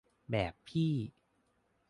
[0.31, 0.93] แบบพี่